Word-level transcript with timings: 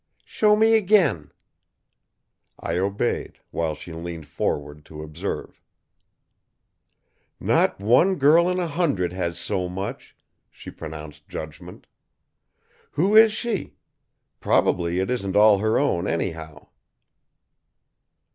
"Show 0.25 0.55
me 0.55 0.73
again." 0.73 1.29
I 2.59 2.79
obeyed, 2.79 3.37
while 3.51 3.75
she 3.75 3.93
leaned 3.93 4.25
forward 4.25 4.83
to 4.85 5.03
observe. 5.03 5.61
"Not 7.39 7.79
one 7.79 8.15
girl 8.15 8.49
in 8.49 8.59
a 8.59 8.65
hundred 8.65 9.13
has 9.13 9.37
so 9.37 9.69
much," 9.69 10.15
she 10.49 10.71
pronounced 10.71 11.29
judgment. 11.29 11.85
"Who 12.93 13.15
is 13.15 13.31
she? 13.31 13.75
Probably 14.39 14.97
it 14.99 15.11
isn't 15.11 15.35
all 15.35 15.59
her 15.59 15.77
own, 15.77 16.07
anyhow!" 16.07 16.69